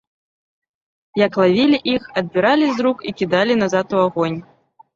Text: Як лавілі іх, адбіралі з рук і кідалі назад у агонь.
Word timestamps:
Як 1.25 1.37
лавілі 1.41 1.77
іх, 1.93 2.09
адбіралі 2.23 2.73
з 2.73 2.77
рук 2.89 3.07
і 3.11 3.15
кідалі 3.23 3.61
назад 3.63 3.87
у 3.97 4.05
агонь. 4.09 4.43